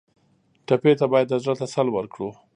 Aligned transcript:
ټپي 0.67 0.93
ته 0.99 1.05
باید 1.11 1.27
د 1.29 1.33
زړه 1.43 1.53
تسل 1.61 1.87
ورکړو. 1.93 2.29